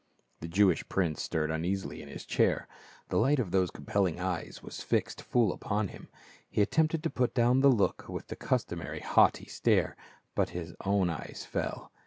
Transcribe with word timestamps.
The 0.39 0.47
Jewish 0.47 0.89
prince 0.89 1.21
stirred 1.21 1.51
uneasily 1.51 2.01
in 2.01 2.07
his 2.07 2.25
chair, 2.25 2.67
the 3.09 3.17
light 3.19 3.37
of 3.37 3.51
those 3.51 3.69
compelling 3.69 4.19
eyes 4.19 4.63
was 4.63 4.81
fixed 4.81 5.21
full 5.21 5.53
upon 5.53 5.89
him; 5.89 6.09
he 6.49 6.59
attempted 6.63 7.03
to 7.03 7.11
put 7.11 7.35
down 7.35 7.59
the 7.59 7.69
look 7.69 8.09
with 8.09 8.27
his 8.27 8.39
customary 8.39 9.01
haughty 9.01 9.45
stare, 9.45 9.95
but 10.33 10.49
his 10.57 10.73
own 10.85 11.11
eyes 11.11 11.45
fell. 11.47 11.91